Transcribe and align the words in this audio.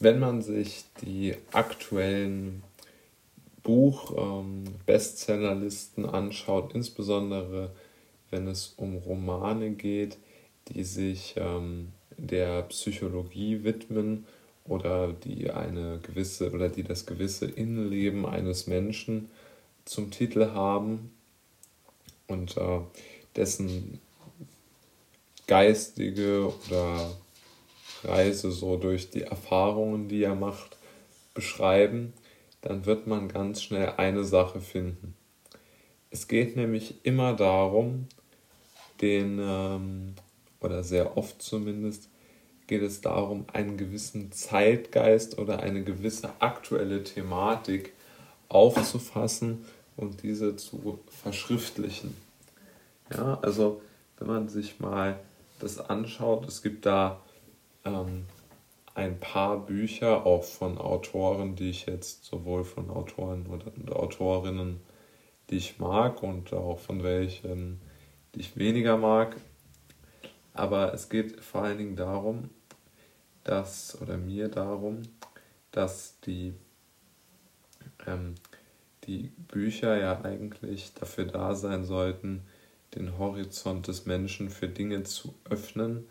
wenn 0.00 0.18
man 0.18 0.42
sich 0.42 0.84
die 1.02 1.36
aktuellen 1.52 2.64
Buch-Bestsellerlisten 3.62 6.04
ähm, 6.04 6.10
anschaut, 6.10 6.74
insbesondere 6.74 7.70
wenn 8.30 8.48
es 8.48 8.74
um 8.76 8.96
Romane 8.96 9.70
geht, 9.70 10.18
die 10.68 10.84
sich 10.84 11.34
ähm, 11.36 11.92
der 12.16 12.62
Psychologie 12.62 13.64
widmen 13.64 14.26
oder 14.64 15.12
die 15.12 15.50
eine 15.50 16.00
gewisse 16.02 16.52
oder 16.52 16.68
die 16.68 16.82
das 16.82 17.06
gewisse 17.06 17.46
Innenleben 17.46 18.26
eines 18.26 18.66
Menschen 18.66 19.30
zum 19.84 20.10
Titel 20.10 20.52
haben 20.52 21.12
und 22.26 22.56
äh, 22.56 22.80
dessen 23.36 24.00
geistige 25.46 26.52
oder 26.68 27.16
Reise 28.04 28.50
so 28.50 28.76
durch 28.76 29.10
die 29.10 29.22
Erfahrungen, 29.22 30.08
die 30.08 30.22
er 30.22 30.34
macht, 30.34 30.76
beschreiben, 31.34 32.12
dann 32.62 32.86
wird 32.86 33.06
man 33.06 33.28
ganz 33.28 33.62
schnell 33.62 33.94
eine 33.96 34.24
Sache 34.24 34.60
finden. 34.60 35.14
Es 36.10 36.28
geht 36.28 36.56
nämlich 36.56 37.04
immer 37.04 37.34
darum, 37.34 38.08
den, 39.00 39.38
ähm, 39.40 40.14
oder 40.60 40.82
sehr 40.82 41.16
oft 41.16 41.42
zumindest, 41.42 42.08
geht 42.66 42.82
es 42.82 43.00
darum, 43.00 43.44
einen 43.52 43.76
gewissen 43.76 44.32
Zeitgeist 44.32 45.38
oder 45.38 45.60
eine 45.60 45.84
gewisse 45.84 46.30
aktuelle 46.40 47.04
Thematik 47.04 47.92
aufzufassen 48.48 49.64
und 49.96 50.22
diese 50.22 50.56
zu 50.56 50.98
verschriftlichen. 51.22 52.16
Ja, 53.12 53.38
also 53.42 53.80
wenn 54.18 54.28
man 54.28 54.48
sich 54.48 54.80
mal 54.80 55.18
das 55.60 55.78
anschaut, 55.78 56.48
es 56.48 56.62
gibt 56.62 56.86
da 56.86 57.20
ähm, 57.86 58.26
ein 58.94 59.20
paar 59.20 59.64
Bücher, 59.64 60.26
auch 60.26 60.44
von 60.44 60.78
Autoren, 60.78 61.54
die 61.54 61.70
ich 61.70 61.86
jetzt 61.86 62.24
sowohl 62.24 62.64
von 62.64 62.90
Autoren 62.90 63.46
oder 63.46 63.96
Autorinnen, 63.96 64.80
die 65.50 65.56
ich 65.56 65.78
mag 65.78 66.22
und 66.22 66.52
auch 66.52 66.78
von 66.78 67.02
welchen, 67.02 67.80
die 68.34 68.40
ich 68.40 68.56
weniger 68.56 68.96
mag. 68.96 69.36
Aber 70.54 70.94
es 70.94 71.08
geht 71.08 71.40
vor 71.42 71.62
allen 71.62 71.78
Dingen 71.78 71.96
darum, 71.96 72.50
dass, 73.44 74.00
oder 74.00 74.16
mir 74.16 74.48
darum, 74.48 75.02
dass 75.70 76.18
die, 76.20 76.54
ähm, 78.06 78.34
die 79.04 79.30
Bücher 79.48 79.98
ja 79.98 80.22
eigentlich 80.22 80.94
dafür 80.94 81.26
da 81.26 81.54
sein 81.54 81.84
sollten, 81.84 82.42
den 82.94 83.18
Horizont 83.18 83.88
des 83.88 84.06
Menschen 84.06 84.48
für 84.48 84.68
Dinge 84.68 85.02
zu 85.02 85.34
öffnen, 85.44 86.06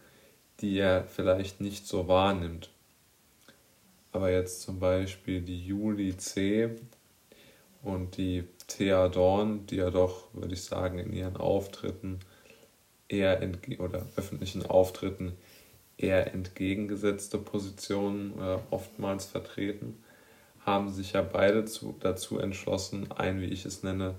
die 0.62 0.78
er 0.78 1.06
vielleicht 1.06 1.62
nicht 1.62 1.88
so 1.88 2.08
wahrnimmt. 2.08 2.70
Aber 4.12 4.32
jetzt 4.32 4.62
zum 4.62 4.80
Beispiel 4.80 5.42
die 5.42 5.66
Julie 5.66 6.16
C. 6.16 6.76
und 7.84 8.18
die 8.18 8.46
Thea 8.68 9.10
Dorn, 9.10 9.66
die 9.68 9.76
ja 9.76 9.90
doch, 9.90 10.34
würde 10.34 10.54
ich 10.54 10.64
sagen, 10.64 11.00
in 11.00 11.14
ihren 11.14 11.38
Auftritten 11.38 12.20
eher 13.08 13.42
oder 13.80 14.06
öffentlichen 14.16 14.66
Auftritten 14.66 15.34
eher 15.98 16.34
entgegengesetzte 16.34 17.38
Positionen 17.38 18.34
äh, 18.40 18.58
oftmals 18.72 19.26
vertreten, 19.26 20.02
haben 20.66 20.90
sich 20.90 21.14
ja 21.14 21.22
beide 21.22 21.66
zu, 21.66 21.96
dazu 22.00 22.40
entschlossen, 22.40 23.12
ein, 23.12 23.42
wie 23.42 23.46
ich 23.46 23.66
es 23.66 23.84
nenne, 23.84 24.16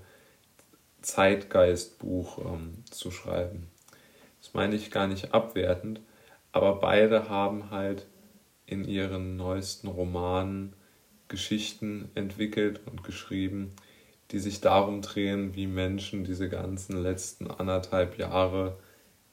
Zeitgeistbuch 1.01 2.39
ähm, 2.39 2.83
zu 2.89 3.11
schreiben. 3.11 3.67
Das 4.41 4.53
meine 4.53 4.75
ich 4.75 4.91
gar 4.91 5.07
nicht 5.07 5.33
abwertend, 5.33 5.99
aber 6.51 6.75
beide 6.75 7.29
haben 7.29 7.71
halt 7.71 8.07
in 8.65 8.85
ihren 8.85 9.37
neuesten 9.37 9.87
Romanen 9.87 10.73
Geschichten 11.27 12.09
entwickelt 12.15 12.81
und 12.85 13.03
geschrieben, 13.03 13.71
die 14.31 14.39
sich 14.39 14.61
darum 14.61 15.01
drehen, 15.01 15.55
wie 15.55 15.67
Menschen 15.67 16.23
diese 16.23 16.49
ganzen 16.49 17.01
letzten 17.01 17.49
anderthalb 17.49 18.17
Jahre 18.17 18.77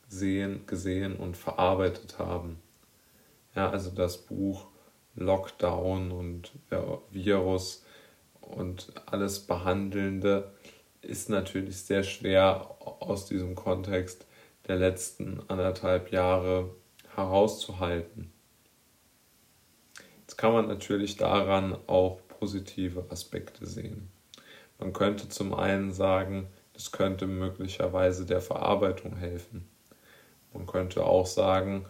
sehen, 0.08 0.66
gesehen 0.66 1.16
und 1.16 1.36
verarbeitet 1.36 2.19
haben. 2.19 2.58
Ja, 3.54 3.70
also 3.70 3.91
das 3.91 4.19
Buch 4.19 4.66
Lockdown 5.16 6.10
und 6.10 6.52
Virus 7.10 7.84
und 8.41 8.92
alles 9.06 9.41
Behandelnde 9.41 10.52
ist 11.02 11.28
natürlich 11.28 11.76
sehr 11.82 12.02
schwer 12.02 12.76
aus 12.81 13.26
diesem 13.26 13.54
Kontext 13.54 14.26
der 14.66 14.76
letzten 14.76 15.41
anderthalb 15.48 16.10
Jahre 16.10 16.70
herauszuhalten. 17.16 18.32
Jetzt 20.20 20.36
kann 20.36 20.52
man 20.52 20.69
natürlich 20.69 21.16
daran 21.16 21.76
auch 21.86 22.20
positive 22.28 23.06
Aspekte 23.10 23.66
sehen. 23.66 24.10
Man 24.78 24.92
könnte 24.92 25.28
zum 25.28 25.54
einen 25.54 25.92
sagen, 25.92 26.48
es 26.75 26.92
könnte 26.92 27.26
möglicherweise 27.26 28.26
der 28.26 28.41
Verarbeitung 28.41 29.16
helfen. 29.16 29.69
Man 30.52 30.66
könnte 30.66 31.04
auch 31.04 31.26
sagen, 31.26 31.86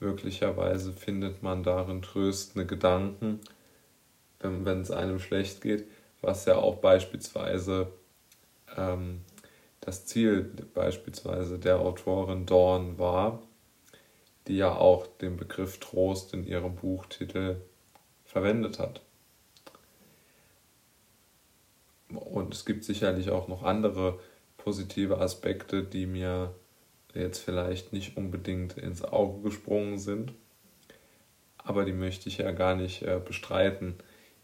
möglicherweise 0.00 0.92
findet 0.92 1.42
man 1.42 1.62
darin 1.62 2.02
tröstende 2.02 2.66
Gedanken, 2.66 3.40
wenn 4.40 4.80
es 4.80 4.90
einem 4.90 5.18
schlecht 5.18 5.62
geht, 5.62 5.86
was 6.20 6.44
ja 6.44 6.56
auch 6.56 6.76
beispielsweise 6.76 7.88
ähm, 8.76 9.22
das 9.80 10.06
Ziel 10.06 10.52
beispielsweise 10.74 11.58
der 11.58 11.80
Autorin 11.80 12.46
Dorn 12.46 12.98
war, 12.98 13.42
die 14.46 14.56
ja 14.56 14.74
auch 14.74 15.06
den 15.06 15.36
Begriff 15.36 15.78
Trost 15.78 16.34
in 16.34 16.46
ihrem 16.46 16.76
Buchtitel 16.76 17.56
verwendet 18.24 18.78
hat. 18.78 19.00
Und 22.08 22.54
es 22.54 22.64
gibt 22.64 22.84
sicherlich 22.84 23.30
auch 23.30 23.48
noch 23.48 23.62
andere 23.62 24.20
positive 24.56 25.18
Aspekte, 25.18 25.82
die 25.82 26.06
mir 26.06 26.54
jetzt 27.14 27.38
vielleicht 27.38 27.92
nicht 27.92 28.16
unbedingt 28.16 28.76
ins 28.76 29.02
Auge 29.02 29.42
gesprungen 29.42 29.98
sind, 29.98 30.32
aber 31.58 31.84
die 31.84 31.92
möchte 31.92 32.28
ich 32.28 32.38
ja 32.38 32.52
gar 32.52 32.76
nicht 32.76 33.02
äh, 33.02 33.20
bestreiten. 33.24 33.94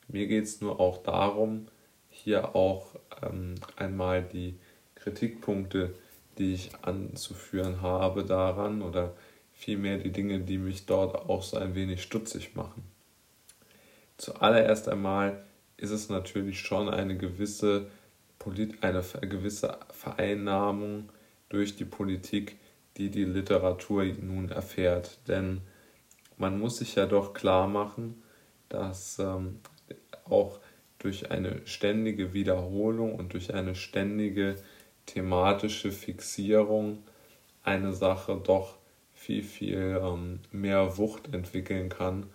Mir 0.09 0.27
geht 0.27 0.45
es 0.45 0.61
nur 0.61 0.81
auch 0.81 1.03
darum, 1.03 1.69
hier 2.09 2.57
auch 2.57 2.97
ähm, 3.23 3.55
einmal 3.77 4.23
die 4.23 4.59
Kritikpunkte, 4.97 5.95
die 6.39 6.55
ich 6.55 6.71
anzuführen 6.83 7.83
habe 7.83 8.25
daran 8.25 8.83
oder 8.83 9.15
vielmehr 9.63 9.99
die 9.99 10.11
Dinge, 10.11 10.41
die 10.41 10.59
mich 10.59 10.87
dort 10.87 11.15
auch 11.15 11.43
so 11.43 11.57
ein 11.57 11.77
wenig 11.77 12.03
stutzig 12.03 12.57
machen. 12.57 12.83
Zuallererst 14.17 14.89
einmal 14.89 15.45
ist 15.77 15.91
es 15.91 16.09
natürlich 16.09 16.61
schon 16.61 16.89
eine 16.89 17.17
gewisse, 17.17 17.89
eine 18.81 19.03
gewisse 19.29 19.79
Vereinnahmung 19.93 21.11
durch 21.49 21.77
die 21.77 21.85
Politik, 21.85 22.57
die 22.97 23.11
die 23.11 23.25
Literatur 23.25 24.05
nun 24.05 24.49
erfährt. 24.49 25.19
Denn 25.29 25.61
man 26.39 26.59
muss 26.59 26.79
sich 26.79 26.97
ja 26.97 27.07
doch 27.07 27.33
klar 27.33 27.69
machen, 27.69 28.21
dass 28.69 29.21
ähm, 29.21 29.61
auch 30.25 30.59
durch 30.99 31.31
eine 31.31 31.65
ständige 31.67 32.33
Wiederholung 32.33 33.15
und 33.15 33.33
durch 33.33 33.55
eine 33.55 33.77
ständige 33.77 34.57
thematische 35.07 35.93
Fixierung 35.93 37.05
eine 37.63 37.93
Sache 37.93 38.41
doch 38.43 38.82
viel, 39.23 39.45
viel 39.45 40.01
ähm, 40.03 40.41
mehr 40.51 40.99
Wucht 40.99 41.33
entwickeln 41.33 41.89
kann 41.89 42.27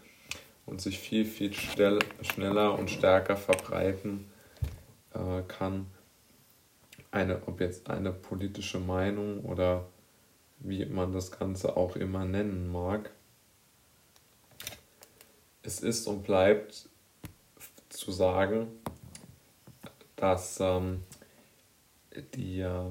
und 0.66 0.80
sich 0.80 1.00
viel, 1.00 1.26
viel 1.26 1.54
schnell, 1.54 2.00
schneller 2.22 2.80
und 2.80 2.90
stärker 2.90 3.36
verbreiten 3.36 4.32
äh, 5.14 5.42
kann. 5.50 5.88
Eine, 7.12 7.46
ob 7.46 7.60
jetzt 7.60 7.90
eine 7.90 8.14
politische 8.14 8.80
Meinung 8.80 9.44
oder 9.44 9.86
wie 10.60 10.86
man 10.86 11.12
das 11.12 11.32
Ganze 11.32 11.76
auch 11.76 11.98
immer 11.98 12.24
nennen 12.24 12.72
mag. 12.72 13.12
Es 15.64 15.82
ist 15.82 16.08
und 16.08 16.24
bleibt 16.24 16.88
zu 17.90 18.14
sagen, 18.14 18.68
dass 20.16 20.62
ähm, 20.62 21.04
die, 22.34 22.62
äh, 22.62 22.90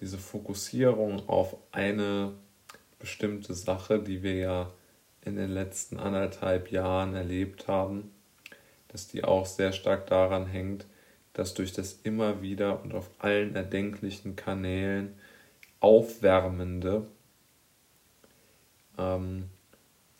diese 0.00 0.18
Fokussierung 0.18 1.28
auf 1.28 1.56
eine 1.70 2.34
bestimmte 3.00 3.54
Sache, 3.54 3.98
die 3.98 4.22
wir 4.22 4.36
ja 4.36 4.72
in 5.22 5.36
den 5.36 5.50
letzten 5.50 5.98
anderthalb 5.98 6.70
Jahren 6.70 7.14
erlebt 7.14 7.66
haben, 7.66 8.12
dass 8.88 9.08
die 9.08 9.24
auch 9.24 9.46
sehr 9.46 9.72
stark 9.72 10.06
daran 10.06 10.46
hängt, 10.46 10.86
dass 11.32 11.54
durch 11.54 11.72
das 11.72 11.98
immer 12.04 12.42
wieder 12.42 12.82
und 12.82 12.94
auf 12.94 13.10
allen 13.18 13.56
erdenklichen 13.56 14.36
Kanälen 14.36 15.14
aufwärmende 15.80 17.06
ähm, 18.98 19.48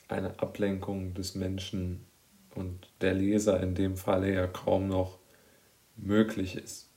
eine 0.08 0.38
Ablenkung 0.40 1.14
des 1.14 1.34
Menschen 1.34 2.04
und 2.54 2.90
der 3.00 3.14
Leser 3.14 3.62
in 3.62 3.74
dem 3.74 3.96
Falle 3.96 4.32
ja 4.32 4.46
kaum 4.46 4.88
noch 4.88 5.18
möglich 5.96 6.56
ist. 6.56 6.89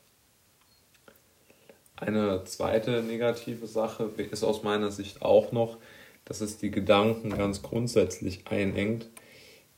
Eine 1.96 2.44
zweite 2.46 3.04
negative 3.04 3.68
Sache 3.68 4.10
ist 4.32 4.44
aus 4.44 4.64
meiner 4.64 4.92
Sicht 4.92 5.22
auch 5.22 5.52
noch, 5.52 5.78
dass 6.26 6.42
es 6.42 6.58
die 6.58 6.72
Gedanken 6.72 7.32
ganz 7.32 7.62
grundsätzlich 7.62 8.48
einengt, 8.48 9.10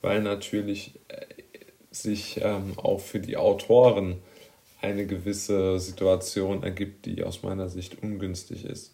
weil 0.02 0.22
natürlich 0.22 1.00
äh, 1.08 1.26
sich 1.92 2.40
ähm, 2.42 2.74
auch 2.78 3.00
für 3.00 3.20
die 3.20 3.38
Autoren 3.38 4.22
eine 4.82 5.06
gewisse 5.08 5.80
Situation 5.80 6.64
ergibt, 6.64 7.06
die 7.06 7.24
aus 7.24 7.44
meiner 7.44 7.70
Sicht 7.70 8.02
ungünstig 8.02 8.66
ist. 8.66 8.94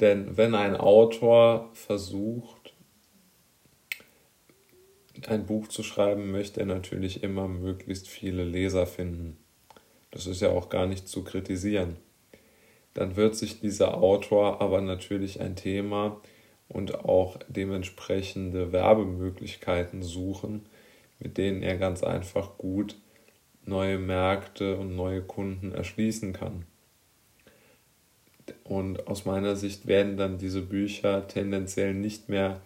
Denn 0.00 0.36
wenn 0.36 0.54
ein 0.54 0.76
Autor 0.76 1.70
versucht, 1.72 2.74
ein 5.26 5.46
Buch 5.46 5.66
zu 5.66 5.82
schreiben, 5.82 6.30
möchte 6.30 6.60
er 6.60 6.66
natürlich 6.66 7.24
immer 7.24 7.48
möglichst 7.48 8.06
viele 8.06 8.44
Leser 8.44 8.86
finden. 8.86 9.36
Das 10.10 10.26
ist 10.26 10.40
ja 10.40 10.50
auch 10.50 10.68
gar 10.68 10.86
nicht 10.86 11.08
zu 11.08 11.24
kritisieren. 11.24 11.96
Dann 12.94 13.16
wird 13.16 13.36
sich 13.36 13.60
dieser 13.60 13.98
Autor 13.98 14.60
aber 14.60 14.80
natürlich 14.80 15.40
ein 15.40 15.56
Thema 15.56 16.20
und 16.68 17.04
auch 17.04 17.38
dementsprechende 17.48 18.72
Werbemöglichkeiten 18.72 20.02
suchen, 20.02 20.66
mit 21.18 21.38
denen 21.38 21.62
er 21.62 21.76
ganz 21.76 22.02
einfach 22.02 22.58
gut 22.58 22.96
neue 23.64 23.98
Märkte 23.98 24.76
und 24.76 24.96
neue 24.96 25.22
Kunden 25.22 25.72
erschließen 25.72 26.32
kann. 26.32 26.64
Und 28.64 29.06
aus 29.06 29.24
meiner 29.24 29.56
Sicht 29.56 29.86
werden 29.86 30.16
dann 30.16 30.38
diese 30.38 30.62
Bücher 30.62 31.28
tendenziell 31.28 31.94
nicht 31.94 32.28
mehr 32.28 32.60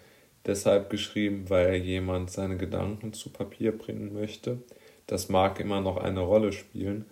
deshalb 0.47 0.91
geschrieben, 0.91 1.50
weil 1.50 1.77
jemand 1.77 2.31
seine 2.31 2.56
Gedanken 2.56 3.12
zu 3.12 3.31
Papier 3.31 3.77
bringen 3.77 4.12
möchte. 4.12 4.59
Das 5.06 5.29
mag 5.29 5.61
immer 5.61 5.81
noch 5.81 5.97
eine 5.97 6.21
Rolle 6.21 6.53
spielen, 6.53 7.05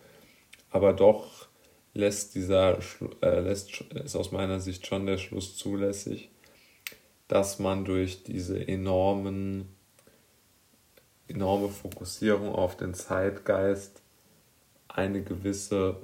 aber 0.71 0.93
doch 0.93 1.49
lässt 1.95 2.35
dieser 2.35 2.79
äh, 3.21 3.41
lässt, 3.41 3.81
ist 3.81 4.17
aus 4.17 4.33
meiner 4.33 4.61
Sicht 4.61 4.87
schon 4.87 5.07
der 5.07 5.19
Schluss 5.19 5.57
zulässig, 5.57 6.31
dass 7.29 7.59
man 7.59 7.85
durch 7.85 8.23
diese 8.23 8.67
enormen 8.67 9.69
enorme 11.31 11.69
Fokussierung 11.69 12.55
auf 12.55 12.77
den 12.77 12.93
Zeitgeist 12.93 14.03
eine 14.89 15.23
gewisse 15.23 15.97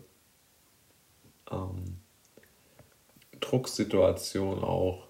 ähm, 1.51 1.99
Drucksituation 3.41 4.63
auch, 4.63 5.09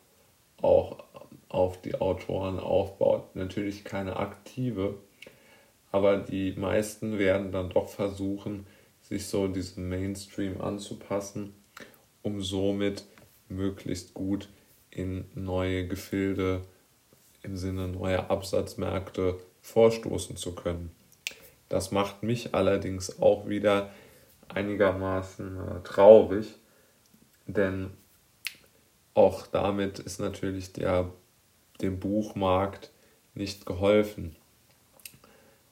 auch 0.61 1.05
auf 1.49 1.81
die 1.83 1.95
Autoren 2.01 2.59
aufbaut. 2.59 3.37
Natürlich 3.37 3.85
keine 3.85 4.17
aktive, 4.17 4.95
aber 5.93 6.17
die 6.17 6.53
meisten 6.53 7.19
werden 7.19 7.53
dann 7.53 7.71
doch 7.71 7.89
versuchen, 7.89 8.67
sich 9.09 9.27
so 9.27 9.47
diesem 9.47 9.89
Mainstream 9.89 10.61
anzupassen, 10.61 11.55
um 12.23 12.43
somit 12.43 13.05
möglichst 13.49 14.15
gut 14.15 14.49
in 14.91 15.27
neue 15.35 15.87
Gefilde 15.87 16.63
im 17.43 17.57
Sinne 17.57 17.87
neuer 17.87 18.31
Absatzmärkte 18.31 19.39
vorstoßen 19.61 20.37
zu 20.37 20.55
können. 20.55 20.91
Das 21.69 21.93
macht 21.93 22.25
mich 22.25 22.55
allerdings 22.55 23.21
auch 23.21 23.49
wieder 23.49 23.93
einigermaßen 24.49 25.57
äh, 25.57 25.83
traurig, 25.85 26.55
denn 27.47 27.91
auch 29.15 29.47
damit 29.47 30.01
ist 30.01 30.19
natürlich 30.19 30.73
der, 30.73 31.13
dem 31.81 32.01
Buchmarkt 32.01 32.91
nicht 33.35 33.67
geholfen. 33.67 34.35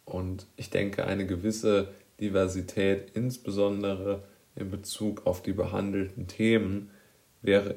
Und 0.05 0.47
ich 0.57 0.71
denke, 0.71 1.05
eine 1.07 1.27
gewisse 1.27 1.93
Diversität, 2.21 3.11
insbesondere 3.15 4.25
in 4.57 4.71
Bezug 4.71 5.27
auf 5.27 5.43
die 5.43 5.53
behandelten 5.53 6.27
Themen, 6.27 6.91
wäre 7.43 7.77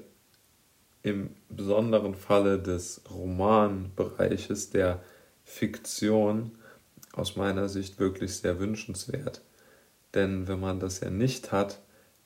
im 1.04 1.32
besonderen 1.50 2.16
Falle 2.16 2.60
des 2.60 3.02
Romanbereiches 3.10 4.70
der 4.70 5.02
Fiktion 5.44 6.52
aus 7.14 7.36
meiner 7.36 7.70
Sicht 7.70 8.00
wirklich 8.00 8.36
sehr 8.38 8.60
wünschenswert. 8.60 9.42
Denn 10.14 10.48
wenn 10.48 10.60
man 10.60 10.80
das 10.80 11.00
ja 11.00 11.10
nicht 11.10 11.52
hat, 11.52 11.80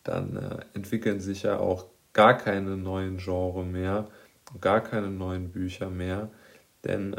dann 0.04 0.36
äh, 0.38 0.66
entwickeln 0.74 1.20
sich 1.20 1.44
ja 1.44 1.60
auch 1.60 1.86
gar 2.14 2.38
keine 2.38 2.78
neuen 2.78 3.18
Genre 3.18 3.64
mehr, 3.64 4.10
gar 4.60 4.82
keine 4.82 5.10
neuen 5.10 5.52
Bücher 5.52 5.90
mehr, 5.90 6.30
denn 6.84 7.16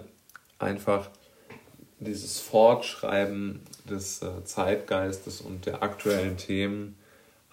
einfach 0.58 1.10
dieses 2.04 2.40
Fortschreiben 2.40 3.60
des 3.88 4.22
äh, 4.22 4.44
Zeitgeistes 4.44 5.40
und 5.40 5.66
der 5.66 5.82
aktuellen 5.82 6.36
Themen 6.36 6.96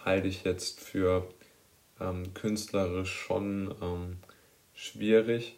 halte 0.04 0.28
ich 0.28 0.44
jetzt 0.44 0.80
für 0.80 1.28
ähm, 2.00 2.34
künstlerisch 2.34 3.14
schon 3.14 3.76
ähm, 3.82 4.18
schwierig, 4.74 5.58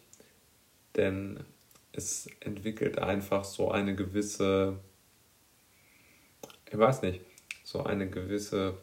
denn 0.96 1.40
es 1.92 2.28
entwickelt 2.40 2.98
einfach 2.98 3.44
so 3.44 3.70
eine 3.70 3.94
gewisse, 3.94 4.78
ich 6.70 6.78
weiß 6.78 7.02
nicht, 7.02 7.20
so 7.64 7.84
eine 7.84 8.08
gewisse 8.08 8.76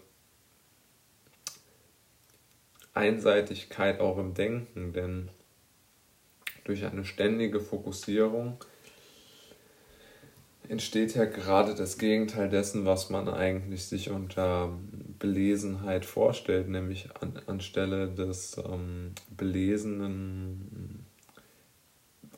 Einseitigkeit 2.93 3.99
auch 3.99 4.17
im 4.17 4.33
Denken, 4.33 4.93
denn 4.93 5.29
durch 6.63 6.85
eine 6.85 7.05
ständige 7.05 7.59
Fokussierung 7.59 8.63
entsteht 10.69 11.15
ja 11.15 11.25
gerade 11.25 11.73
das 11.73 11.97
Gegenteil 11.97 12.47
dessen, 12.47 12.85
was 12.85 13.09
man 13.09 13.27
eigentlich 13.27 13.85
sich 13.85 14.11
unter 14.11 14.77
Belesenheit 15.17 16.05
vorstellt, 16.05 16.69
nämlich 16.69 17.09
an, 17.19 17.33
anstelle 17.47 18.07
des 18.07 18.57
ähm, 18.57 19.13
belesenen 19.35 21.05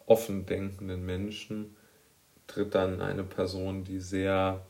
offen 0.06 0.46
denkenden 0.46 1.06
Menschen 1.06 1.76
tritt 2.48 2.76
dann 2.76 3.02
eine 3.02 3.24
Person, 3.24 3.84
die 3.84 4.00
sehr 4.00 4.66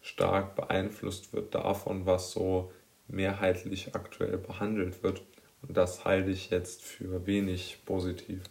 stark 0.00 0.54
beeinflusst 0.54 1.32
wird 1.32 1.54
davon, 1.54 2.06
was 2.06 2.32
so 2.32 2.72
mehrheitlich 3.08 3.94
aktuell 3.94 4.38
behandelt 4.38 5.02
wird. 5.02 5.22
Und 5.62 5.76
das 5.76 6.04
halte 6.04 6.30
ich 6.30 6.50
jetzt 6.50 6.82
für 6.82 7.26
wenig 7.26 7.78
positiv. 7.86 8.42